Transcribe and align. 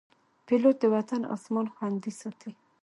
پیلوټ 0.45 0.75
د 0.81 0.85
وطن 0.95 1.21
اسمان 1.35 1.67
خوندي 1.73 2.11
ساتي. 2.19 2.51